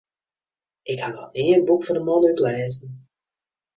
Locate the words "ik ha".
0.91-1.07